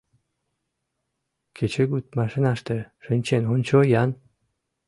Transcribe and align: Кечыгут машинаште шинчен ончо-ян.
Кечыгут 1.55 2.05
машинаште 2.19 2.77
шинчен 3.03 3.43
ончо-ян. 3.53 4.09